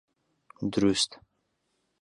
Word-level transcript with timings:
دروست! 0.71 1.11